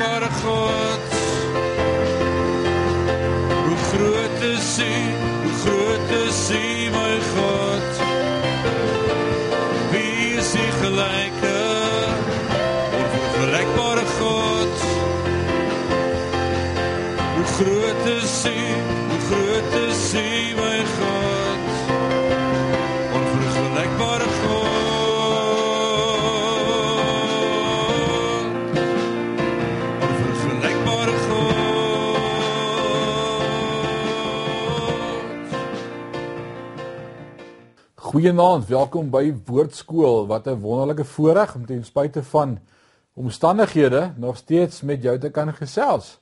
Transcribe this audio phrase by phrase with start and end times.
[0.00, 1.00] onvergelykbare God.
[3.66, 6.89] Hoe groot is U, hoe groot is U,
[38.20, 40.26] Goeienaand, welkom by Woordskool.
[40.28, 42.58] Wat 'n wonderlike voorreg om ten spyte van
[43.14, 46.18] omstandighede nog steeds met jou te kan gesels.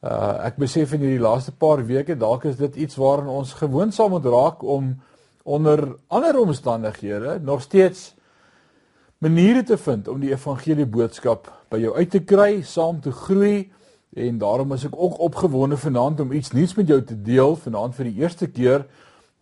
[0.00, 3.94] Uh ek besef in hierdie laaste paar weke dalk is dit iets waaraan ons gewoond
[3.94, 5.02] sal moet raak om
[5.42, 8.14] onder ander omstandighede nog steeds
[9.18, 13.70] maniere te vind om die evangelie boodskap by jou uit te kry, saam te groei
[14.14, 17.94] en daarom is ek ook opgewonde vanaand om iets nuuts met jou te deel vanaand
[17.94, 18.86] vir die eerste keer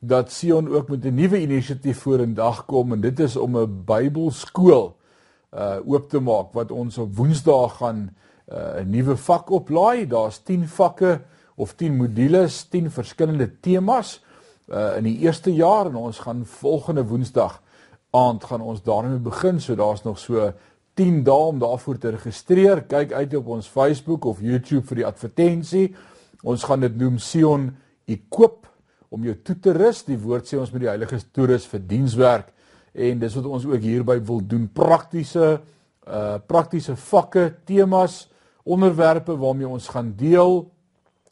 [0.06, 4.96] dat Sion ook met 'n nuwe inisiatief vorendag kom en dit is om 'n Bybelskool
[5.54, 8.16] uh oop te maak wat ons op Woensdae gaan
[8.52, 10.06] uh 'n nuwe vak oplaai.
[10.06, 11.20] Daar's 10 vakke
[11.54, 14.24] of 10 modules, 10 verskillende temas
[14.68, 17.62] uh in die eerste jaar en ons gaan volgende Woensdag
[18.10, 19.60] aand gaan ons daarmee begin.
[19.60, 20.52] So daar's nog so
[20.94, 22.82] 10 dae om daarvoor te registreer.
[22.82, 25.94] Kyk uit op ons Facebook of YouTube vir die advertensie.
[26.42, 28.73] Ons gaan dit noem Sion Equip
[29.14, 30.02] om jou toe te rus.
[30.08, 32.50] Die woord sê ons met die Heilige toerus vir dienswerk
[32.94, 34.68] en dis wat ons ook hierby wil doen.
[34.70, 35.58] Praktiese
[36.04, 38.26] uh praktiese vakke, temas,
[38.68, 40.66] onderwerpe waarmee ons gaan deel.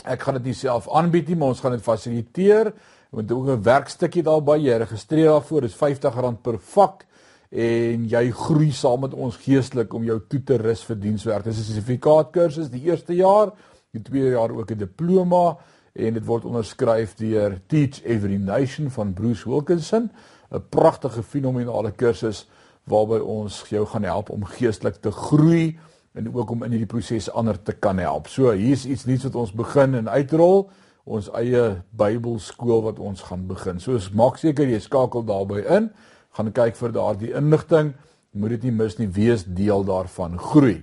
[0.09, 2.73] Ek gaan dit nie self aanbied nie, maar ons gaan dit fasiliteer.
[3.13, 4.57] Moet ook 'n werkstukkie daarby.
[4.65, 5.61] Jy registreer daarvoor.
[5.61, 7.07] Dit is R50 per vak
[7.53, 11.45] en jy groei saam met ons geestelik om jou toe te rus vir dienswerk.
[11.45, 13.53] Dis 'n sertifikaat kursus die eerste jaar,
[13.93, 15.59] die tweede jaar ook 'n diploma
[15.93, 20.11] en dit word onderskryf deur Teach Every Nation van Bruce Wilkinson,
[20.53, 22.49] 'n pragtige fenominale kursus
[22.85, 25.79] waarby ons jou gaan help om geestelik te groei
[26.13, 28.29] en ook om in hierdie proses ander te kan help.
[28.29, 30.71] So hier's iets nuuts wat ons begin en uitrol,
[31.05, 33.81] ons eie Bybelskool wat ons gaan begin.
[33.81, 35.91] So maak seker jy skakel daarbey in,
[36.37, 37.93] gaan kyk vir daardie inligting.
[38.33, 40.83] Moet dit nie mis nie, wees deel daarvan, groei.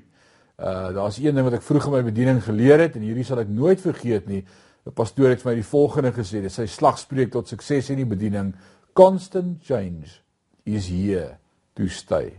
[0.59, 3.39] Uh daar's een ding wat ek vroeg in my bediening geleer het en hierdie sal
[3.39, 4.43] ek nooit vergeet nie.
[4.87, 8.05] 'n Pastoor het vir my die volgende gesê, dis sy slagspreuk tot sukses in die
[8.05, 8.55] bediening:
[8.93, 10.21] Constant change
[10.65, 11.37] is here
[11.75, 12.33] to stay.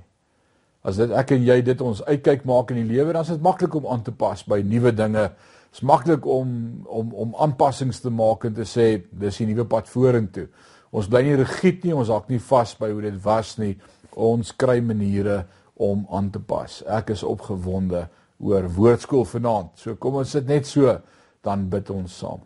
[0.83, 3.43] As dit ek en jy dit ons uitkyk maak in die lewe, dan is dit
[3.45, 5.29] maklik om aan te pas by nuwe dinge.
[5.71, 6.51] Dit is maklik om
[6.89, 10.49] om om aanpassings te maak en te sê dis die nuwe pad vorentoe.
[10.91, 13.77] Ons bly nie rigied nie, ons hak nie vas by hoe dit was nie.
[14.17, 15.45] Ons kry maniere
[15.81, 16.81] om aan te pas.
[16.89, 18.09] Ek is opgewonde
[18.41, 19.77] oor woordskool vanaand.
[19.79, 20.97] So kom ons sit net so
[21.43, 22.41] dan bid ons saam.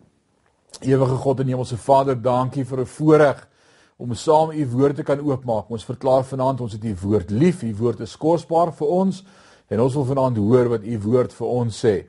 [0.81, 3.47] Ewige God en Hemelse Vader, dankie vir 'n voorreg
[3.97, 5.69] om saam u woord te kan oopmaak.
[5.69, 7.63] Ons verklaar vanaand ons het u woord lief.
[7.63, 9.23] U woord is kosbaar vir ons
[9.67, 12.05] en ons wil vanaand hoor wat u woord vir ons sê.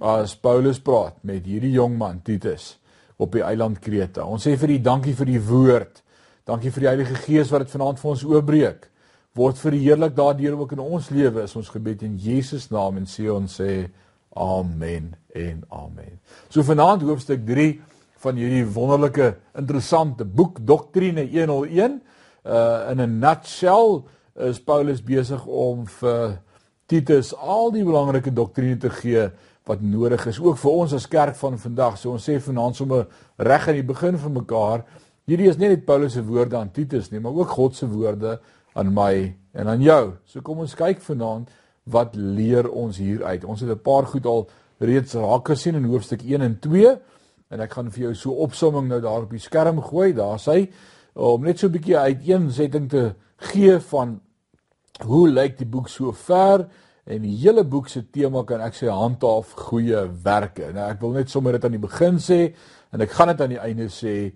[0.00, 2.78] As Paulus praat met hierdie jong man Titus
[3.16, 4.24] op die eiland Kreta.
[4.24, 6.02] Ons sê vir u dankie vir die woord.
[6.46, 8.90] Dankie vir die Heilige Gees wat dit vanaand vir ons oopbreek.
[9.36, 13.28] Word verheerlik daardeur ook in ons lewe is ons gebed in Jesus naam en sê
[13.32, 13.88] ons sê
[14.36, 16.20] amen en amen.
[16.48, 17.80] So vanaand hoofstuk 3
[18.24, 22.00] van hierdie wonderlike interessante boek Doktrine 101.
[22.44, 24.02] Uh in 'n nutshell
[24.34, 26.38] is Paulus besig om vir
[26.86, 29.30] Titus al die belangrike doktrine te gee
[29.66, 31.96] wat nodig is ook vir ons as kerk van vandag.
[31.98, 34.84] So ons sê vanaand sommer reg aan die begin van mekaar,
[35.26, 38.36] hierdie is nie net Paulus se woorde aan Titus nie, maar ook God se woorde
[38.78, 40.14] aan my en aan jou.
[40.24, 41.50] So kom ons kyk vanaand
[41.90, 43.44] wat leer ons hier uit.
[43.44, 44.48] Ons het 'n paar goed al
[44.78, 46.98] reeds raak gesien in hoofstuk 1 en 2
[47.48, 50.12] en ek gaan vir jou so opsomming nou daar op die skerm gooi.
[50.12, 50.68] Daar sê
[51.14, 54.20] om net so 'n bietjie uiteensetting te gee van
[55.04, 56.68] hoe lyk die boek so ver
[57.04, 60.72] en die hele boek se tema kan ek sê handhaaf goeie werke.
[60.72, 62.54] Nou ek wil net sommer dit aan die begin sê
[62.92, 64.32] en ek gaan dit aan die einde sê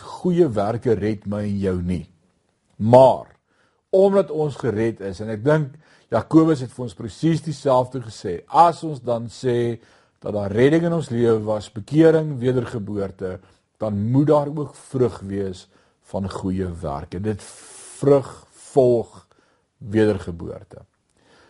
[0.00, 2.06] goeie werke red my en jou nie.
[2.76, 3.26] Maar
[3.94, 5.74] omdat ons gered is en ek dink
[6.12, 8.40] Jakobus het vir ons presies dieselfde gesê.
[8.48, 9.78] As ons dan sê
[10.24, 13.38] dat daar redding in ons lewe was, bekering, wedergeboorte,
[13.80, 15.66] dan moet daar ook vrug wees
[16.10, 17.20] van goeie werke.
[17.20, 17.42] Dit
[18.00, 18.30] vrug
[18.72, 19.26] volg
[19.78, 20.84] wedergeboorte.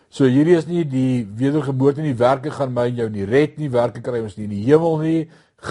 [0.09, 3.71] So hierdie is nie die wedergeboorte nie, werke gaan my en jou nie red nie,
[3.71, 5.25] werke kry ons nie in die hemel nie.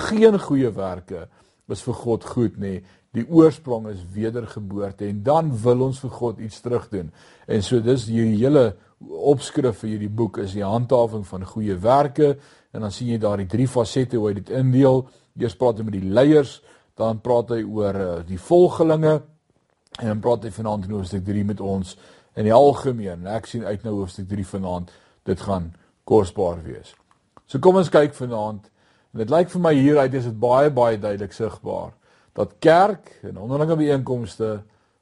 [0.09, 1.29] Geen goeie werke
[1.73, 2.79] is vir God goed nie.
[3.15, 7.13] Die oorsprong is wedergeboorte en dan wil ons vir God iets terugdoen.
[7.47, 8.73] En so dis hierdie hele
[9.05, 12.33] opskrif vir hierdie boek is die handhawing van goeie werke
[12.75, 15.05] en dan sien jy daar die drie fasette hoe hy dit indeel.
[15.39, 16.59] Eers praat hy met die leiers,
[16.99, 19.15] dan praat hy oor uh, die volgelinge
[20.01, 21.95] en dan praat hy vanaand in hoofstuk 3 met ons
[22.35, 23.29] in die algemeen.
[23.31, 24.91] Ek sien uit na hoofstuk 3 vanaand.
[25.27, 25.71] Dit gaan
[26.05, 26.97] kosbaar wees.
[27.47, 28.67] So kom ons kyk vanaand.
[29.15, 31.95] En dit lyk vir my hieruit is dit baie baie duidelik sigbaar
[32.35, 34.49] dat kerk en onderlinge byeenkomste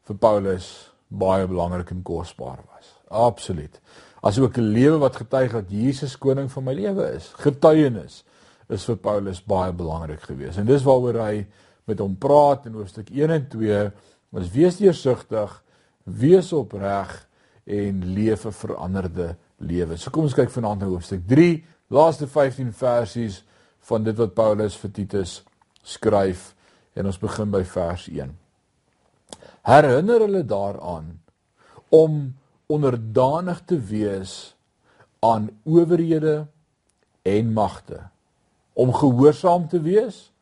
[0.09, 0.69] vir Paulus
[1.09, 2.93] baie belangrik en kosbaar was.
[3.09, 3.81] Absoluut.
[4.23, 7.33] Asook 'n lewe wat getuig dat Jesus koning van my lewe is.
[7.37, 8.25] Getuienis
[8.69, 10.59] is vir Paulus baie belangrik geweest.
[10.59, 11.47] En dis waaroor hy
[11.85, 13.91] met hom praat in hoofstuk 1 en 2,
[14.31, 15.63] was wees deursigtig,
[16.05, 17.29] wees opreg
[17.65, 19.97] en leef 'n veranderde lewe.
[19.97, 23.45] So kom ons kyk vanaand na hoofstuk 3, laaste 15 versies
[23.81, 25.43] van dit wat Paulus vir Titus
[25.83, 26.55] skryf
[26.95, 28.33] en ons begin by vers 1.
[29.69, 31.13] Herinner hulle daaraan
[31.93, 32.35] om
[32.73, 34.55] onderdanig te wees
[35.23, 36.47] aan owerhede
[37.23, 38.01] en magte,
[38.73, 40.33] om gehoorsaam te wees,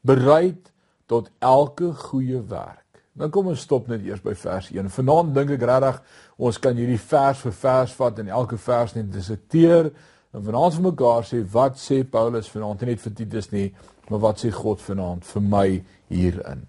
[0.00, 0.70] bereid
[1.06, 2.84] tot elke goeie werk.
[3.18, 4.90] Nou kom ons stop net eers by vers 1.
[4.94, 5.98] Vanaand dink ek regtig
[6.38, 9.90] ons kan hierdie vers vir vers vat en elke vers net dissekteer
[10.36, 13.72] en vanaand vir mekaar sê wat sê Paulus vanaand net vir Titus nie,
[14.08, 15.68] maar wat sê God vanaand vir my
[16.08, 16.64] hierin.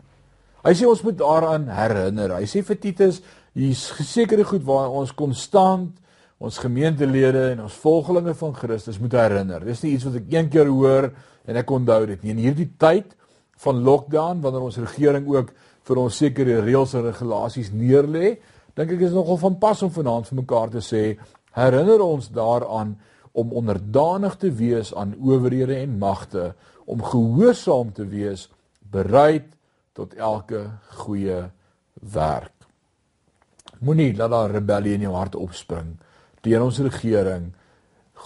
[0.66, 2.36] Hy sê ons moet daaraan herinner.
[2.36, 3.22] Hy sê vir Titus,
[3.56, 5.96] hier's gesekerde goed waar ons konstant
[6.40, 9.64] ons gemeentelede en ons volgelinge van Christus moet herinner.
[9.68, 11.10] Dis nie iets wat ek een keer hoor
[11.44, 12.36] en ek onthou dit nie.
[12.36, 13.12] In hierdie tyd
[13.60, 15.52] van lockdown wanneer ons regering ook
[15.90, 18.38] vir ons sekere reëls en regulasies neerlê,
[18.78, 21.04] dink ek is nogal van pas om vanaand vir mekaar te sê,
[21.58, 22.96] herinner ons daaraan
[23.36, 26.54] om onderdanig te wees aan owerhede en magte,
[26.90, 28.48] om gehoorsaam te wees,
[28.80, 29.52] bereid
[29.94, 30.66] tot elke
[31.04, 31.44] goeie
[32.14, 32.56] werk.
[33.80, 35.98] Moenie laat daar rebellie in jou hart opspring
[36.44, 37.52] teen ons regering.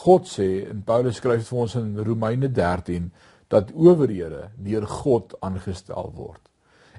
[0.04, 3.12] God sê en Paulus skryf vir ons in Romeine 13
[3.54, 6.42] dat owerhede deur God aangestel word.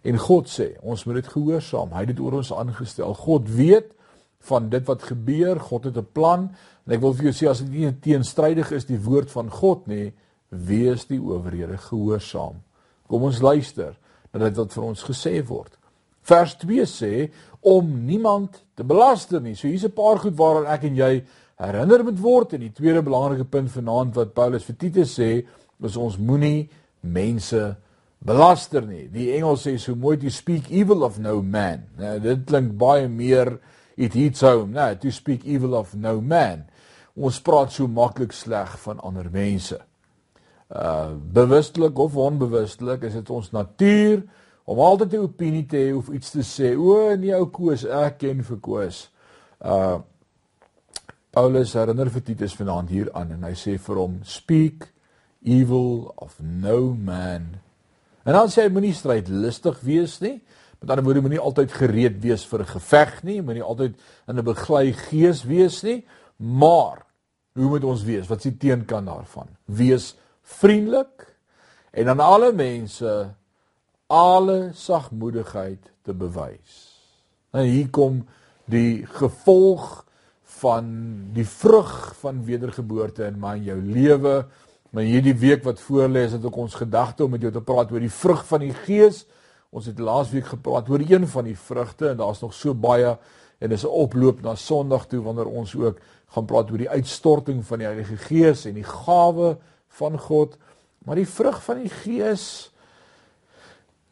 [0.04, 1.94] En God sê, ons moet dit gehoorsaam.
[1.94, 3.14] Hy het dit oor ons aangestel.
[3.16, 3.94] God weet
[4.44, 5.58] van dit wat gebeur.
[5.70, 6.50] God het 'n plan
[6.86, 9.86] en ek wil vir jou sê as dit nie teenstrydig is die woord van God
[9.86, 10.12] nie,
[10.54, 12.60] wees die owerhede gehoorsaam.
[13.08, 13.94] Kom ons luister
[14.32, 15.72] na dit wat vir ons gesê word.
[16.24, 17.12] Vers 2 sê
[17.64, 19.54] om niemand te belaster nie.
[19.54, 21.24] So hier's 'n paar goed waaraan ek en jy
[21.56, 25.46] herinner moet word en die tweede belangrike punt vanaand wat Paulus vir Titus sê,
[25.82, 26.68] is ons moenie
[27.00, 27.76] mense
[28.24, 29.08] belaster nie.
[29.08, 31.84] Die Engels sê so mooi to speak evil of no man.
[31.98, 33.58] Nou dit klink baie meer
[33.96, 36.64] it hits home, nou to speak evil of no man.
[37.14, 39.78] Ons praat so maklik sleg van ander mense.
[40.74, 44.24] Uh bewustelik of onbewustelik is dit ons natuur
[44.64, 46.74] om altyd 'n opinie te hê of iets te sê.
[46.76, 49.10] O nee ou Koos, ek ken vir Koos.
[49.60, 50.00] Uh
[51.30, 54.92] Paulus herinner vir Titus vanaand hier aan en hy sê vir hom speak
[55.42, 57.56] evil of no man.
[58.24, 60.40] En dan sê hy moenie strydlustig wees nie.
[60.80, 63.94] Met ander woorde moenie altyd gereed wees vir 'n geveg nie, moenie altyd
[64.28, 66.04] in 'n beglei gees wees nie,
[66.36, 67.04] maar
[67.54, 68.28] hoe moet ons wees?
[68.28, 69.48] Wat is die teenkant daarvan?
[69.66, 71.26] Wees vriendelik
[71.90, 73.34] en aan alle mense
[74.06, 76.80] alle sagmoedigheid te bewys.
[77.50, 78.24] En hier kom
[78.70, 80.04] die gevolg
[80.60, 80.86] van
[81.34, 84.34] die vrug van wedergeboorte in my en jou lewe.
[84.94, 87.90] Maar hierdie week wat voorlê is dit ook ons gedagte om met jou te praat
[87.92, 89.24] oor die vrug van die Gees.
[89.74, 93.16] Ons het laasweek gepraat oor een van die vrugte en daar's nog so baie
[93.58, 97.64] en dis 'n oploop na Sondag toe wanneer ons ook gaan praat oor die uitstorting
[97.66, 99.56] van die Heilige Gees en die gawe
[99.98, 100.56] van God.
[101.04, 102.70] Maar die vrug van die Gees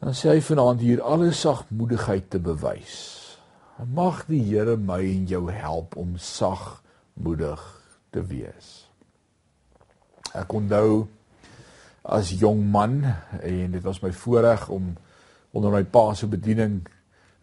[0.03, 2.95] dan sê hy vanaand hier alle sagmoedigheid te bewys.
[3.95, 7.61] Mag die Here my en jou help om sagmoedig
[8.11, 8.73] te wees.
[10.35, 11.05] Ek onthou
[12.03, 12.99] as jong man
[13.39, 14.91] en dit was my voorreg om
[15.55, 16.81] onder my pa se bediening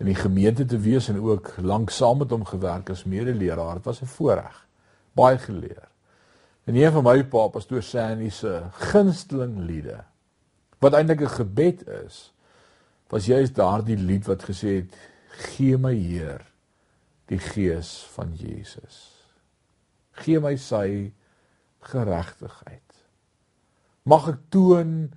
[0.00, 3.80] in die gemeente te wees en ook lank saam met hom gewerk as medeleraar.
[3.80, 4.66] Dit was 'n voorreg.
[5.12, 5.89] Baie geleer.
[6.70, 8.52] En een van my pa pastoor Sandy se
[8.92, 10.04] gunsteling liede
[10.78, 12.32] wat eintlik 'n gebed is,
[13.10, 14.94] was juist daardie lied wat gesê het:
[15.50, 16.46] "Gee my Heer
[17.26, 19.26] die gees van Jesus.
[20.12, 21.12] Gee my sy
[21.80, 22.92] geregtigheid.
[24.02, 25.10] Mag ek toon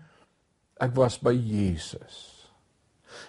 [0.77, 2.32] ek was by Jesus."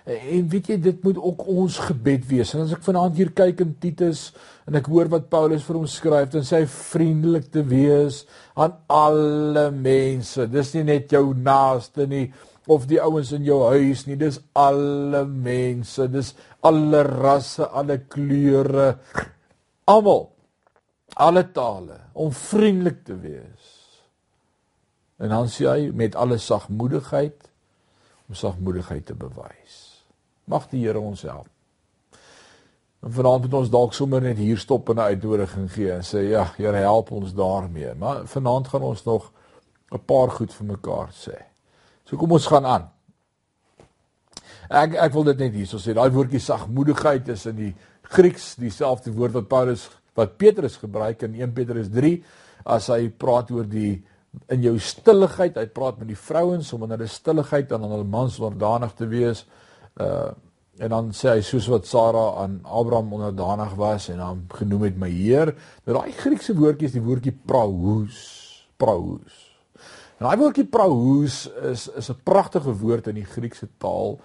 [0.04, 2.54] En weet jy dit moet ook ons gebed wees.
[2.54, 4.26] En as ek vanaand hier kyk in Titus
[4.68, 8.24] en ek hoor wat Paulus vir ons skryf, dan sê hy vriendelik te wees
[8.56, 10.48] aan alle mense.
[10.50, 12.26] Dis nie net jou naaste nie
[12.70, 14.16] of die ouens in jou huis nie.
[14.20, 16.08] Dis alle mense.
[16.12, 18.94] Dis alle rasse, alle kleure.
[19.88, 20.30] Almal.
[21.14, 23.72] alle tale, om vriendelik te wees.
[25.22, 27.50] En dan sê hy met alle sagmoedigheid
[28.28, 30.04] om sagmoedigheid te bewys.
[30.44, 31.48] Mag die Here ons help.
[33.04, 36.28] En vanaand moet ons dalk sommer net hier stop en 'n uitnodiging gee en sê
[36.30, 37.94] ja, Here help ons daarmee.
[37.94, 39.32] Maar vanaand gaan ons nog
[39.92, 41.36] 'n paar goed vir mekaar sê.
[42.04, 42.90] So kom ons gaan aan.
[44.68, 49.12] Ek ek wil dit net hierso sê, daai woordjie sagmoedigheid is in die Grieks dieselfde
[49.12, 52.22] woord wat Paulus wat Petrus gebruik in 1 Petrus 3
[52.64, 54.04] as hy praat oor die
[54.48, 58.38] in jou stilligheid, hy praat met die vrouens om in hulle stilligheid aan hulle mans
[58.40, 59.46] onderdanig te wees.
[60.00, 60.32] Uh
[60.82, 64.96] en dan sê hy soos wat Sara aan Abraham onderdanig was en hom genoem het
[64.98, 65.52] my Heer.
[65.86, 68.16] Nou daai Griekse woordjie is die woordjie praus,
[68.80, 69.36] praus.
[70.18, 74.18] En daai woordjie praus is is 'n pragtige woord in die Griekse taal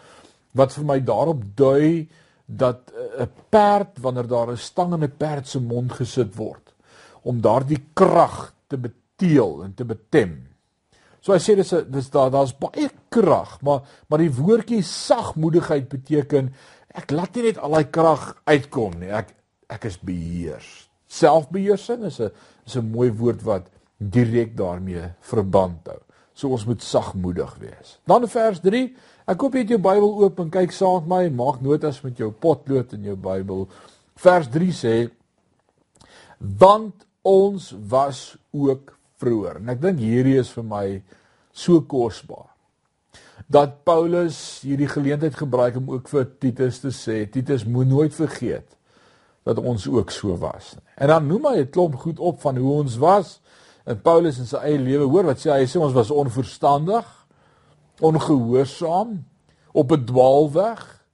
[0.57, 2.09] wat vir my daarop dui
[2.45, 6.73] dat 'n perd wanneer daar 'n stang in 'n perd se mond gesit word
[7.21, 8.77] om daardie krag te
[9.19, 10.37] beteel en te betem.
[11.19, 16.53] So hy sê dis dis daar daar's baie krag, maar maar die woordjie sagmoedigheid beteken
[16.95, 19.11] ek laat nie net al daai krag uitkom nie.
[19.11, 19.35] Ek
[19.69, 20.89] ek is beheers.
[21.07, 22.31] Selfbeheersing is 'n
[22.65, 25.99] is 'n mooi woord wat direk daarmee verband hou.
[26.33, 27.99] So ons moet sagmoedig wees.
[28.05, 28.95] Dan vers 3.
[29.27, 32.01] Ek hoop jy het jou Bybel oop en kyk saam met my en maak notas
[32.01, 33.67] met jou potlood in jou Bybel.
[34.15, 35.09] Vers 3 sê:
[36.37, 39.59] Want ons was ook vroeër.
[39.61, 40.85] En ek dink hierdie is vir my
[41.51, 42.47] so kosbaar.
[43.49, 48.75] Dat Paulus hierdie geleentheid gebruik om ook vir Titus te sê, Titus moet nooit vergeet
[49.47, 50.75] dat ons ook so was.
[50.99, 53.39] En dan noem hy 'n klomp goed op van hoe ons was.
[53.85, 55.59] En Paulus in sy eie lewe, hoor wat sê hy?
[55.59, 57.05] Hy sê ons was onverstandig,
[57.99, 59.25] ongehoorsaam,
[59.71, 61.05] op 'n dwaalweg,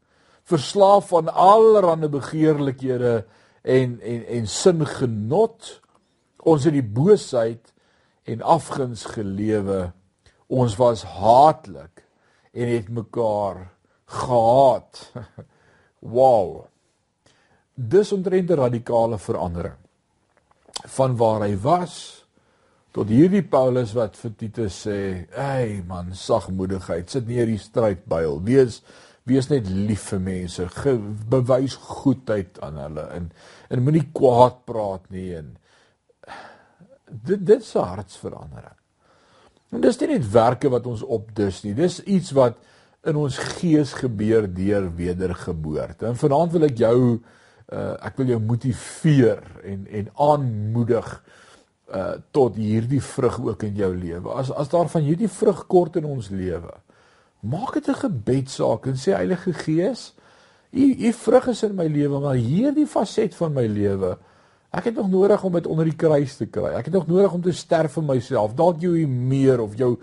[0.43, 3.25] verslaaf aan allerlei begeerlikhede
[3.61, 5.81] en en en singenot.
[6.37, 7.73] Ons het die boosheid
[8.25, 9.91] en afguns gelewe.
[10.47, 12.03] Ons was haatlik
[12.53, 13.67] en het mekaar
[14.05, 15.11] gehaat.
[16.15, 16.65] wow.
[17.73, 19.79] Dis omtrent 'n radikale verandering
[20.85, 22.25] van waar hy was
[22.91, 28.43] tot hierdie Paulus wat vir Titus sê, "Ey man, sagmoedigheid, sit neer die strydbuil.
[28.43, 28.81] Wees
[29.25, 30.67] wees net lief vir mense.
[30.69, 30.95] Ge,
[31.29, 33.31] bewys goedheid aan hulle en
[33.73, 35.55] en moenie kwaad praat nie en
[37.09, 38.77] dit dit 'n hartsverandering.
[39.69, 41.73] En dis nie net werke wat ons opdus nie.
[41.73, 42.57] Dis iets wat
[43.03, 46.05] in ons gees gebeur deur wedergeboorte.
[46.05, 46.99] En vanaand wil ek jou
[47.73, 51.07] uh ek wil jou motiveer en en aanmoedig
[51.93, 54.29] uh tot hierdie vrug ook in jou lewe.
[54.29, 56.73] As as daar van hierdie vrug kort in ons lewe,
[57.41, 60.13] maak dit 'n gebedsaak en sê Heilige Gees,
[60.71, 64.17] u u vrug is in my lewe, maar hierdie faset van my lewe
[64.75, 66.73] Ek het nog nodig om dit onder die kruis te kry.
[66.75, 68.55] Ek het nog nodig om te sterf vir myself.
[68.57, 69.93] Dalk jou meer of jou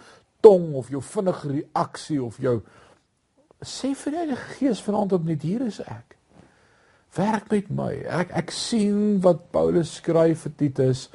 [0.40, 2.62] tong of jou vinnige reaksie of jou
[3.62, 6.16] sê vir die Gees vanaand op net hier is ek.
[7.14, 7.90] Werk met my.
[8.20, 11.06] Ek ek sien wat Paulus skryf vir Titus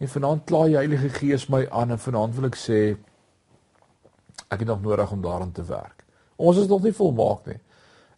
[0.00, 2.80] en vanaand kla die Heilige Gees my aan en vanaand wil ek sê
[4.48, 6.02] ek het nog nodig om daaraan te werk.
[6.36, 7.60] Ons is nog nie volmaak nie.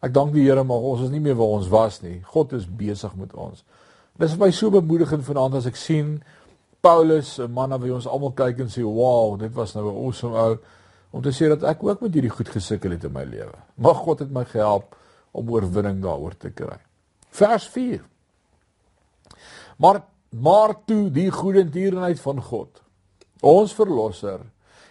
[0.05, 2.21] Ek dank die Here maar ons is nie meer waar ons was nie.
[2.33, 3.65] God is besig met ons.
[4.17, 6.17] Dis vir my so bemoedigend vanaand as ek sien
[6.81, 10.37] Paulus, 'n man wie ons almal kyk en sê, "Wow, dit was nou 'n awesome
[10.37, 10.59] ou."
[11.11, 13.55] Om te sê dat ek ook met hierdie goed gesukkel het in my lewe.
[13.75, 14.97] Mag God het my gehelp
[15.33, 16.79] om oorwinning daaroor te kry.
[17.31, 18.01] Vers 4.
[19.79, 22.83] Maar maar toe die goedertierenheid van God,
[23.41, 24.41] ons verlosser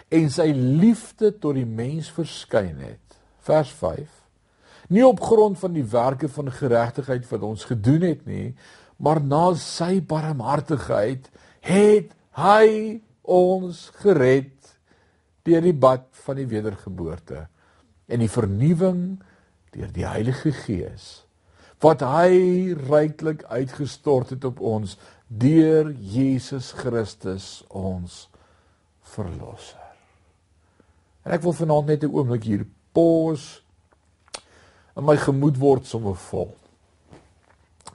[0.10, 3.18] en sy liefde tot die mens verskyn het.
[3.46, 4.10] Vers 5.
[4.88, 8.56] Nie op grond van die werke van geregtigheid wat ons gedoen het nie,
[8.98, 11.28] maar na sy barmhartigheid
[11.66, 12.68] het hy
[13.22, 14.54] ons gered
[15.46, 17.46] deur die bad van die wedergeboorte
[18.08, 19.04] en die vernuwing
[19.76, 21.26] deur die Heilige Gees
[21.84, 24.96] wat hy ryklik uitgestort het op ons
[25.28, 28.26] deur Jesus Christus ons
[29.16, 29.82] verlosser.
[31.26, 33.62] En ek wil vanaand net 'n oomblik hier pos
[34.96, 36.56] en my gemoed word sommer vol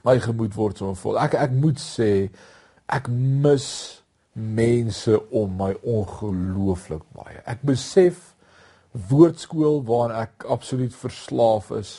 [0.07, 1.19] my gemoed word so vol.
[1.21, 2.29] Ek ek moet sê
[2.91, 3.67] ek mis
[4.33, 7.41] mense om my ongelooflik baie.
[7.45, 8.31] Ek besef
[9.11, 11.93] woordskool waaraan ek absoluut verslaaf is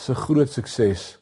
[0.00, 1.16] se groot sukses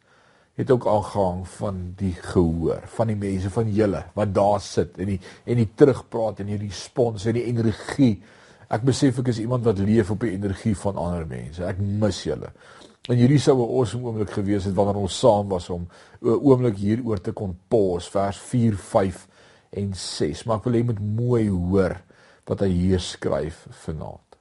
[0.60, 5.14] het ook aangehang van die gehoor van die mense van julle wat daar sit en
[5.14, 8.14] die en die terugpraat en die respons en die energie.
[8.70, 11.64] Ek besef ek is iemand wat leef op die energie van ander mense.
[11.66, 12.52] Ek mis julle.
[13.08, 15.88] En hierdie sou 'n awesome oomblik gewees het wanneer ons saam was om
[16.22, 19.28] 'n oomblik hieroor te kon pause vers 4, 5
[19.70, 20.44] en 6.
[20.44, 22.00] Maar ek wil hê moet mooi hoor
[22.44, 24.36] wat hy hier skryf vanaand.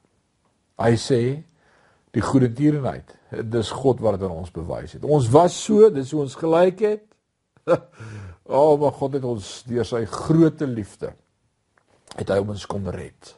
[0.80, 1.44] Hy sê
[2.12, 5.04] die goeie tierenheid, dis God wat dit aan ons bewys het.
[5.04, 7.04] Ons was so, dis hoe ons gelyk het.
[7.70, 7.78] o,
[8.74, 11.14] oh, maar God het ons deur sy groote liefde
[12.18, 13.36] het hy ons kom red.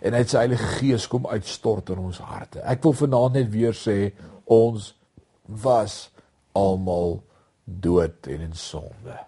[0.00, 2.62] En hy het sy Heilige Gees kom uitstort in ons harte.
[2.64, 4.12] Ek wil vanaand net weer sê
[4.46, 4.94] ons
[5.46, 6.10] was
[6.56, 7.20] almal
[7.64, 9.18] dood en in sonde.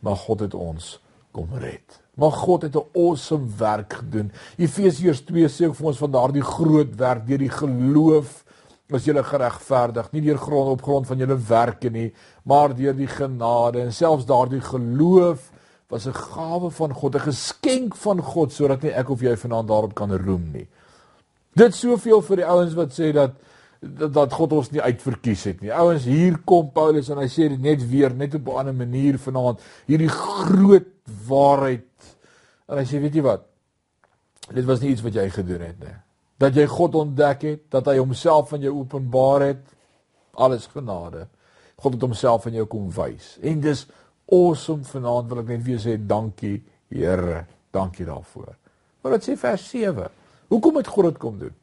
[0.00, 2.00] Maar God het ons kom red.
[2.14, 4.32] Maar God het 'n awesome werk gedoen.
[4.56, 8.44] Efesiërs 2 sê ook vir ons van daardie groot werk deur die geloof
[8.86, 13.06] is julle geregverdig, nie deur grond op grond van julle werke nie, maar deur die
[13.06, 15.50] genade en selfs daardie geloof
[15.90, 19.68] was 'n gawe van God, 'n geskenk van God sodat nie ek of jy vanaand
[19.68, 20.68] daarop kan roem nie.
[21.54, 23.30] Dit soveel vir die ouens wat sê dat
[23.80, 25.72] dat, dat God ons nie uitverkies het nie.
[25.72, 29.18] Ouens, hier kom Paulus en hy sê dit net weer net op 'n ander manier
[29.18, 30.88] vanaand, hierdie groot
[31.26, 32.16] waarheid.
[32.68, 33.46] En hy sê, weet jy wat?
[34.54, 35.96] Dit was nie iets wat jy gedoen het nie.
[36.38, 39.64] Dat jy God ontdek het, dat hy homself aan jou openbaar het,
[40.34, 41.28] alles genade.
[41.76, 43.38] God het homself aan jou kom wys.
[43.42, 43.86] En dis
[44.30, 48.56] awesome vanaand wil ek net weer sê dankie Here, dankie daarvoor.
[49.00, 50.08] Maar dit sê vers 7.
[50.50, 51.54] Hoekom het God dit kom doen?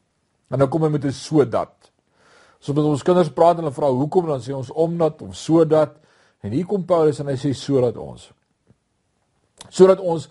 [0.47, 1.76] En dan kom hy met 'n sodat.
[2.59, 5.97] So met ons kinders praat en hulle vra hoekom dan sê ons omdat of sodat
[6.45, 8.29] en hier kom Paulus en hy sê sodat ons
[9.73, 10.27] sodat ons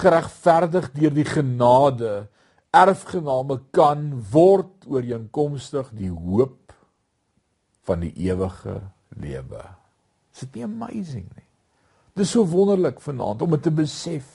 [0.00, 2.12] geregverdig deur die genade
[2.74, 6.74] erfgename kan word ooreenkomstig die hoop
[7.88, 8.78] van die ewige
[9.18, 9.62] lewe.
[10.34, 11.46] Is dit nie amazing nie?
[12.18, 14.28] Dis so wonderlik vanaand om dit te besef.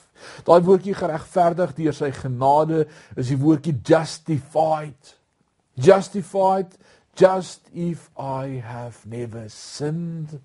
[0.47, 2.85] Daai woordjie geregverdig deur sy genade
[3.15, 5.15] is die woordjie justified.
[5.75, 6.75] Justified
[7.15, 10.41] just if I have never sinned.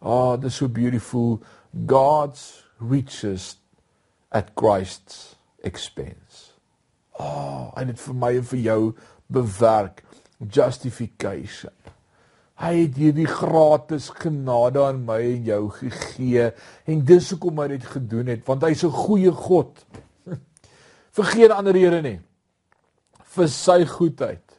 [0.00, 1.42] Ah, oh, this so beautiful.
[1.86, 3.56] God's riches
[4.30, 6.52] at Christ's expense.
[7.18, 8.80] Ah, oh, en dit vir my en vir jou
[9.32, 10.02] bewerk
[10.40, 11.72] justification.
[12.62, 16.50] Hy het hierdie gratis genade aan my en jou gegee
[16.86, 19.84] en dis hoekom hy dit gedoen het want hy's 'n goeie God.
[21.16, 22.20] vir geen ander rede nie.
[23.32, 24.51] vir sy goedheid.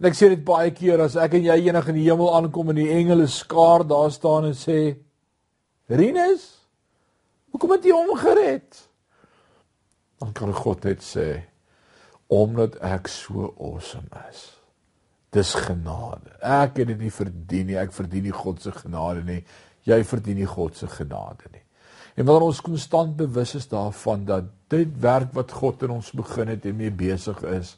[0.00, 2.70] En ek sê dit baie keer as ek en jy eendag in die hemel aankom
[2.70, 4.96] en die engele skaar daar staan en sê:
[5.88, 6.56] "Rinus,
[7.56, 8.78] Hoekom het jy hom gered?
[10.20, 11.28] Dan kan God net sê
[12.28, 14.42] omdat ek so awesome is.
[15.32, 16.34] Dis genade.
[16.42, 17.78] Ek het dit nie verdien nie.
[17.80, 19.38] Ek verdien nie God se genade nie.
[19.88, 21.62] Jy verdien nie God se genade nie.
[22.18, 26.52] En wanneer ons konstant bewus is daarvan dat dit werk wat God in ons begin
[26.52, 27.76] het en mee besig is,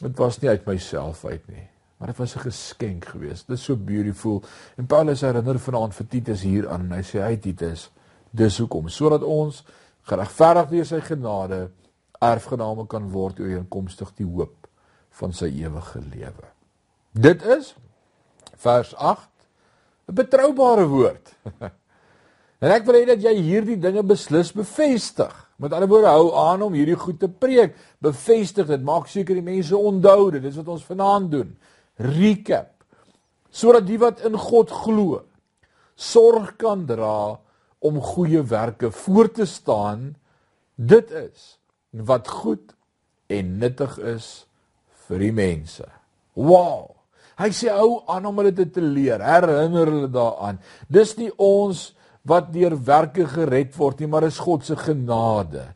[0.00, 3.46] dit was nie uit myself uit nie, maar dit was 'n geskenk geweest.
[3.46, 4.42] Dit is so beautiful.
[4.76, 7.90] En Paulus herinner vanaand vir Titus hier aan en hy sê hy Titus,
[8.30, 9.64] Dis hoekom sodat ons
[10.10, 11.60] geregverdig deur sy genade
[12.22, 14.68] erfgename kan word ooreenkomstig die hoop
[15.20, 16.50] van sy ewige lewe.
[17.12, 17.74] Dit is
[18.60, 19.28] vers 8
[20.08, 21.34] 'n betroubare woord.
[22.62, 25.34] en ek wil hê dat jy hierdie dinge beslis bevestig.
[25.60, 27.74] Met ander woorde, hou aan om hierdie goed te preek.
[28.00, 30.42] Bevestig dit, maak seker die mense onthou dit.
[30.46, 31.50] Dis wat ons vanaand doen.
[32.00, 32.72] Recap.
[33.52, 35.20] Sodat die wat in God glo,
[36.00, 37.36] sorg kan dra
[37.84, 40.14] om goeie werke voor te staan
[40.80, 41.58] dit is
[41.90, 42.72] wat goed
[43.28, 44.28] en nuttig is
[45.08, 45.84] vir die mense.
[46.38, 46.96] Wow.
[47.40, 49.20] Hy sê hou aan om hulle dit te leer.
[49.24, 50.60] Herinner hulle daaraan.
[50.88, 51.90] Dis nie ons
[52.30, 55.66] wat deur werke gered word nie, maar is God se genade.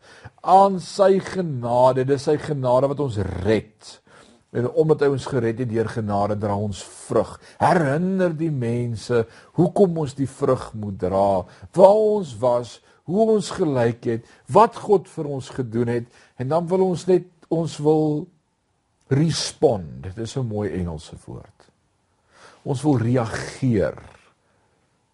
[0.41, 3.95] Aan sy genade, dis sy genade wat ons red.
[4.55, 7.33] En omdat hy ons gered het deur genade dra ons vrug.
[7.59, 9.25] Herinner die mense
[9.59, 11.43] hoekom ons die vrug moet dra,
[11.75, 12.77] waar ons was,
[13.11, 17.27] hoe ons gelyk het, wat God vir ons gedoen het en dan wil ons net
[17.53, 18.25] ons wil
[19.13, 20.07] respond.
[20.07, 21.69] Dit is 'n mooi Engelse woord.
[22.65, 23.99] Ons wil reageer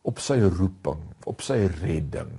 [0.03, 2.33] op sy roeping, op sy redding.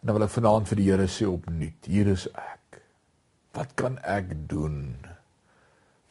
[0.00, 2.80] En dan wil ek vanaand vir die Here sê opnuut, hier is ek.
[3.56, 4.96] Wat kan ek doen?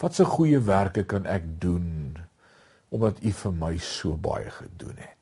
[0.02, 2.18] Wat 'n goeie werke kan ek doen
[2.90, 5.16] omdat U vir my so baie gedoen het?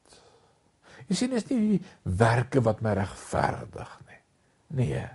[1.07, 4.21] Jy sien is nie die werke wat my regverdig nie.
[4.69, 5.07] Nee.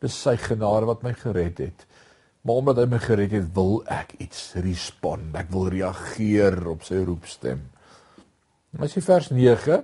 [0.00, 1.86] Dis sy genade wat my gered het.
[2.42, 5.34] Maar omdat hy my gered het, wil ek iets respond.
[5.36, 7.66] Ek wil reageer op sy roepstem.
[8.76, 9.78] As jy vers 9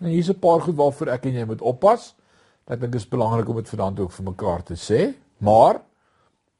[0.00, 2.14] en hier's 'n paar goed waarvoor ek en jy moet oppas.
[2.66, 5.14] Ek dink dit is belangrik om dit vanaand ook vir mekaar te sê.
[5.38, 5.80] Maar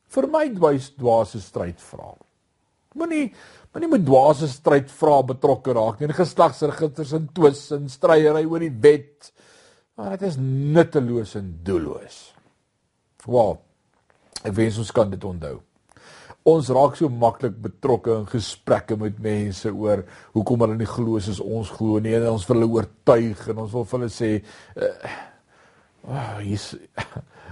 [0.08, 2.14] vir my dwys dwaase stryd vra.
[2.94, 3.32] Moenie
[3.72, 6.08] moenie met dwaase stryd vra betrokke raak nie.
[6.08, 9.32] Geslagsregisters en twis en stryery oor die wet.
[9.96, 12.34] Maar dit is nutteloos en doelloos.
[13.26, 13.58] Wow.
[14.44, 15.65] Ek wens ons kan dit onthou.
[16.46, 20.04] Ons raak so maklik betrokke in gesprekke met mense oor
[20.36, 23.72] hoekom hulle nie glo soos ons glo nie en ons wil hulle oortuig en ons
[23.74, 25.16] wil vir hulle sê uh,
[26.06, 26.68] oh, hier's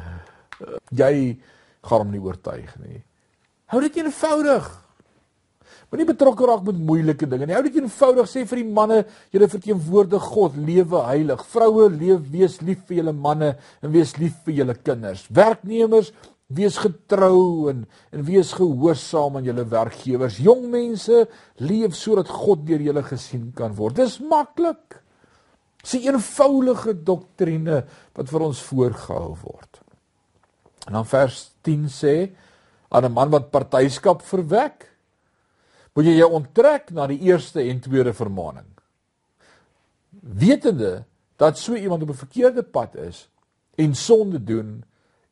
[1.03, 1.13] jy
[1.85, 3.03] gaan hom nie oortuig nie.
[3.73, 4.71] Hou dit eenvoudig.
[5.91, 7.55] Moenie betrokke raak met moeilike dinge nie.
[7.55, 8.29] Hou dit eenvoudig.
[8.31, 9.01] Sê vir die manne,
[9.35, 11.45] julle verteenwoordig God, lewe heilig.
[11.53, 13.53] Vroue, leef wees lief vir julle manne
[13.83, 15.23] en wees lief vir julle kinders.
[15.35, 16.11] Werknemers,
[16.53, 20.39] Wees getrou en en wees gehoorsaam aan julle werkgewers.
[20.39, 21.25] Jong mense,
[21.57, 23.97] leef sodat God deur julle gesien kan word.
[23.97, 25.01] Dis maklik.
[25.83, 29.81] Dis 'n eenvoudige doktrine wat vir ons voorgehou word.
[30.87, 32.31] En dan vers 10 sê
[32.89, 34.91] aan 'n man wat partyskap verwek,
[35.95, 38.67] moet jy jou onttrek na die eerste en tweede vermaaning.
[40.21, 41.05] Wetende
[41.37, 43.29] dat so iemand op 'n verkeerde pad is
[43.75, 44.85] en sonde doen,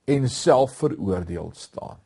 [0.05, 1.99] en self veroordeel staan.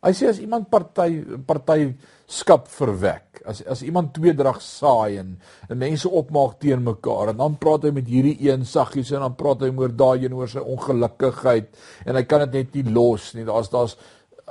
[0.00, 1.90] Hy sê as iemand party party
[2.30, 5.34] skap verwek, as as iemand tweedrag saai en,
[5.68, 9.36] en mense opmaak teen mekaar en dan praat hy met hierdie een saggies en dan
[9.36, 11.68] praat hy oor daai een oor sy ongelukkigheid
[12.06, 13.44] en hy kan dit net nie los nie.
[13.48, 13.98] Daar's daar's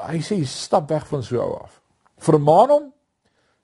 [0.05, 1.79] hy sê stap weg van so ou af.
[2.21, 2.89] Vermaan hom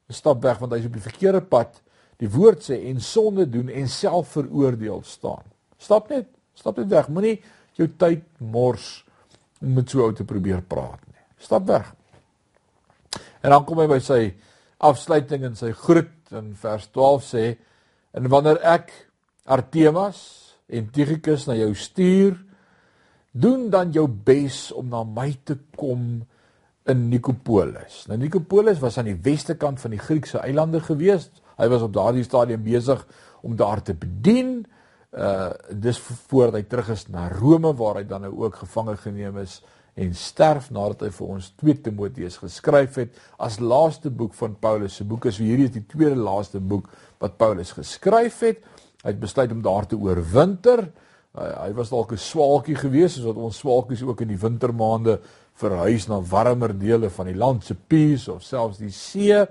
[0.09, 1.77] stap weg want hy's op die verkeerde pad.
[2.17, 5.45] Die woord sê en sonde doen en self veroordeel staan.
[5.77, 7.13] Stap net, stap net weg.
[7.13, 7.37] Moenie
[7.79, 9.03] jou tyd mors
[9.61, 11.23] om met so ou te probeer praat nie.
[11.41, 11.91] Stap weg.
[13.43, 14.21] En dan kom hy by sy
[14.85, 17.45] afsluiting en sy groet in vers 12 sê
[18.15, 18.91] en wanneer ek
[19.45, 20.19] Artemas
[20.71, 22.39] en Tychicus na jou stuur
[23.35, 26.23] doen dan jou bes om na my te kom
[26.89, 28.05] in Nikopolis.
[28.09, 31.27] Nou Nikopolis was aan die weste kant van die Griekse eilande gewees.
[31.59, 33.01] Hy was op daardie stadium besig
[33.45, 34.63] om daar te bedien
[35.15, 39.37] uh dis voordat hy terug is na Rome waar hy dan nou ook gevange geneem
[39.39, 39.61] is
[39.95, 44.97] en sterf nadat hy vir ons 2 Timoteus geskryf het as laaste boek van Paulus
[44.99, 45.29] se boek.
[45.31, 46.89] Is hierdie is die tweede laaste boek
[47.23, 48.59] wat Paulus geskryf het.
[49.05, 50.83] Hy het besluit om daar te oorwinter.
[51.35, 55.19] Uh, hy was dalk 'n swaalkie geweest soos wat ons swaalkies ook in die wintermaande
[55.55, 59.45] verhuis na warmer dele van die land se Pies of selfs die see.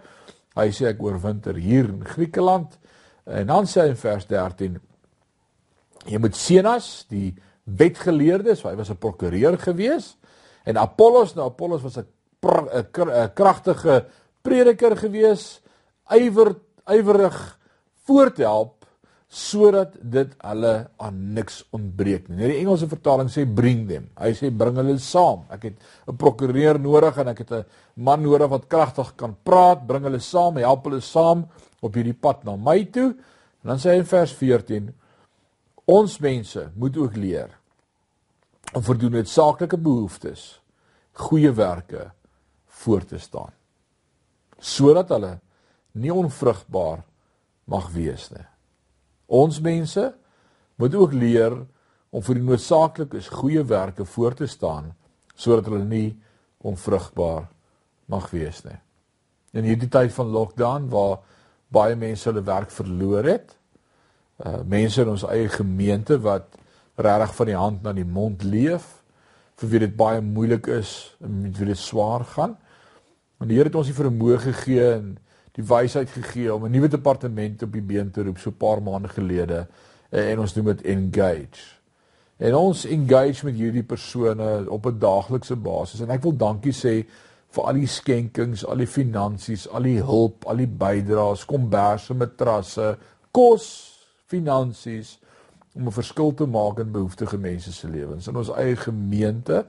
[0.55, 2.79] Hy sê ek oorwinter hier in Griekeland.
[3.25, 4.77] En dan sê hy in vers 13
[6.07, 10.17] Jy moet Senas, die wetgeleerde, so hy was 'n prokureur gewees
[10.65, 12.07] en Apollos, nou Apollos was 'n
[13.35, 14.07] kragtige
[14.43, 15.61] prediker gewees,
[16.11, 17.59] ywer ywerig
[18.07, 18.85] voorthelp
[19.35, 22.37] sodat dit hulle aan niks ontbreek nie.
[22.39, 24.07] Nou die Engelse vertaling sê bring them.
[24.21, 25.43] Hy sê bring hulle saam.
[25.51, 27.65] Ek het 'n prokureur nodig en ek het 'n
[27.97, 31.49] man nodig wat kragtig kan praat, bring hulle saam, help hulle saam
[31.81, 33.17] op hierdie pad na my toe.
[33.63, 34.95] En dan sê hy in vers 14
[35.85, 37.51] Ons mense moet ook leer
[38.73, 40.45] om vir doen noodsaaklike behoeftes
[41.27, 42.07] goeie werke
[42.83, 43.53] voor te staan
[44.65, 45.35] sodat hulle
[45.93, 47.03] nie onvrugbaar
[47.69, 48.47] mag wees nie.
[49.29, 50.07] Ons mense
[50.81, 51.59] moet ook leer
[52.15, 54.95] om vir die noodsaaklikes goeie werke voor te staan
[55.37, 56.15] sodat hulle nie
[56.65, 57.45] onvrugbaar
[58.09, 58.79] mag wees nie.
[59.53, 61.21] In hierdie tyd van lockdown waar
[61.69, 63.53] baie mense hulle werk verloor het,
[64.43, 66.57] uh mense in ons eie gemeente wat
[66.97, 69.05] regtig van die hand na die mond leef
[69.61, 72.57] vir wie dit baie moeilik is en met wie dit swaar gaan.
[73.39, 75.13] Want die Here het ons die vermoë gegee en
[75.55, 78.83] die wysheid gegee om 'n nuwe departement op die been te roep so 'n paar
[78.83, 79.67] maande gelede
[80.11, 81.79] en, en ons noem dit engage.
[82.39, 87.07] En ons engage met hierdie persone op 'n daaglikse basis en ek wil dankie sê
[87.55, 92.97] vir al die skenkings, al die finansies, al die hulp, al die bydraes, komberse, matrasse,
[93.31, 93.94] kos,
[94.31, 95.19] finansies
[95.75, 99.67] om 'n verskil te maak in behoeftige mense se lewens in ons eie gemeente.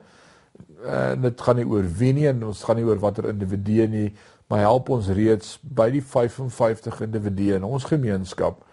[0.86, 4.14] En dit gaan nie oor wie nie en ons gaan nie oor watter individue nie,
[4.48, 8.64] maar help ons reeds by die 55 individue in ons gemeenskap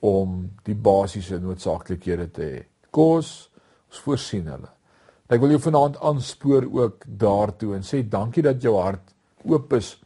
[0.00, 2.64] om die basiese noodsaaklikhede te hê.
[2.90, 3.50] Kos,
[3.88, 4.70] ons voorsien hulle.
[5.26, 9.14] Ek wil jou vanaand aanspoor ook daartoe en sê dankie dat jou hart
[9.46, 9.96] oop is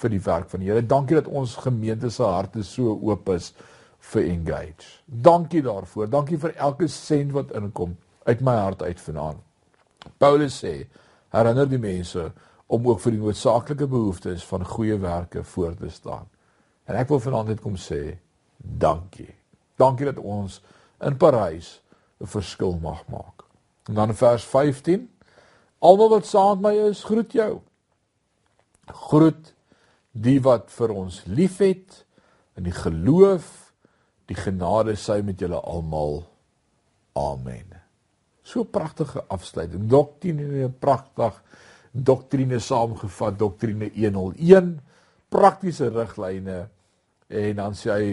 [0.00, 0.86] vir die werk van die Here.
[0.86, 3.52] Dankie dat ons gemeente se harte so oop is
[4.00, 5.00] vir engage.
[5.04, 6.08] Dankie daarvoor.
[6.10, 9.40] Dankie vir elke sent wat inkom uit my hart uit vanaand.
[10.18, 10.86] Paulus sê,
[11.34, 12.30] herinner die mense
[12.70, 16.26] om ook vir die noodsaaklike behoeftes van goeie werke voor te staan.
[16.88, 18.16] En ek wil vanaand net kom sê,
[18.58, 19.30] dankie.
[19.80, 20.60] Dankie dat ons
[21.00, 21.80] in Parys
[22.20, 23.44] 'n verskil mag maak.
[23.88, 25.08] En dan vers 15,
[25.78, 27.60] almal wat saam met my is, groet jou.
[28.86, 29.54] Groet
[30.12, 32.04] die wat vir ons liefhet
[32.56, 33.69] in die geloof
[34.30, 36.22] die genade sy met julle almal.
[37.18, 37.74] Amen.
[38.46, 39.88] So pragtige afsluiting.
[39.90, 41.40] Doktrine pragtig.
[41.90, 44.76] Doktrine saamgevat doktrine 101
[45.30, 46.68] praktiese riglyne.
[47.30, 48.12] En dan sê hy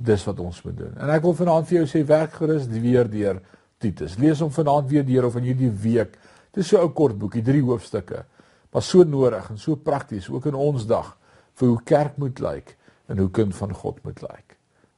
[0.00, 0.98] dis wat ons moet doen.
[0.98, 3.40] En ek wil vanaand vir jou sê werk gerus weer deur
[3.80, 4.18] Titus.
[4.20, 6.18] Lees hom vanaand weer deur of in hierdie week.
[6.54, 8.24] Dis so 'n kort boekie drie hoofstukke.
[8.72, 11.16] Maar so nodig en so prakties ook in ons dag
[11.54, 14.49] vir hoe kerk moet lyk en hoe kind van God moet lyk.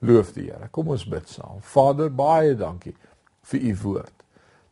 [0.02, 0.68] Loof die Here.
[0.74, 1.60] Kom ons bid saam.
[1.72, 2.94] Vader, baie dankie
[3.50, 4.24] vir u woord.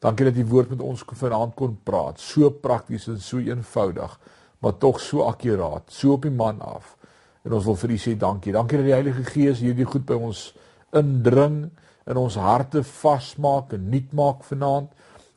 [0.03, 2.21] Dankie dat u woord met ons vanaand kon praat.
[2.21, 4.17] So prakties en so eenvoudig,
[4.61, 6.97] maar tog so akkuraat, so op die man af.
[7.45, 8.53] En ons wil vir u sê dankie.
[8.53, 10.51] Dankie dat die Heilige Gees hierdie goed by ons
[10.97, 11.69] indring
[12.11, 14.91] in ons harte vasmaak en nuut maak vanaand.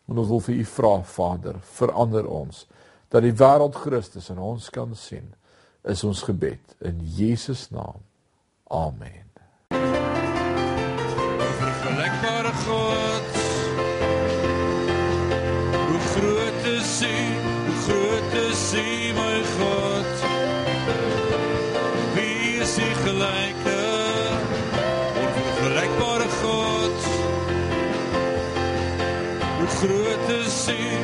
[0.09, 2.65] En ons wil vir u vra, Vader, verander ons
[3.13, 5.29] dat die wêreld Christus in ons kan sien
[5.85, 8.01] is ons gebed in Jesus naam.
[8.73, 9.32] Amen.
[18.73, 20.05] U, my God?
[22.15, 23.81] Wie is U gelyke?
[25.21, 26.97] Onvergelykbare God.
[29.57, 31.02] Hoe groot is U?